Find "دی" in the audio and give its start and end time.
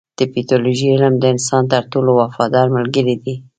3.23-3.35